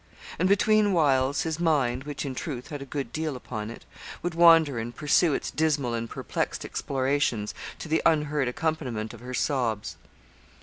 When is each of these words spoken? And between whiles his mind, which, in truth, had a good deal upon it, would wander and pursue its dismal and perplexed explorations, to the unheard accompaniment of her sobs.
And 0.39 0.49
between 0.49 0.93
whiles 0.93 1.43
his 1.43 1.59
mind, 1.59 2.05
which, 2.05 2.25
in 2.25 2.33
truth, 2.33 2.69
had 2.69 2.81
a 2.81 2.85
good 2.87 3.13
deal 3.13 3.35
upon 3.35 3.69
it, 3.69 3.85
would 4.23 4.33
wander 4.33 4.79
and 4.79 4.95
pursue 4.95 5.35
its 5.35 5.51
dismal 5.51 5.93
and 5.93 6.09
perplexed 6.09 6.65
explorations, 6.65 7.53
to 7.77 7.87
the 7.87 8.01
unheard 8.03 8.47
accompaniment 8.47 9.13
of 9.13 9.19
her 9.19 9.35
sobs. 9.35 9.97